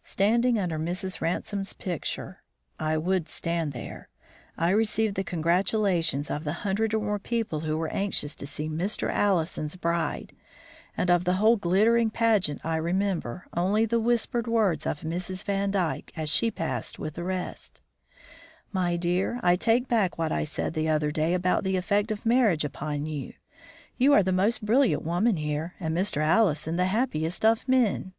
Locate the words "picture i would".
1.74-3.28